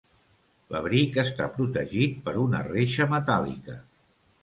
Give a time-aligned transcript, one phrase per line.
[0.75, 3.83] L'abric està protegit per una reixa metàl·lica.